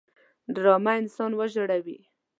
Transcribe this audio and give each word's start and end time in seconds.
ډرامه 0.55 0.93
انسان 1.01 1.31
وژاړي 1.35 1.97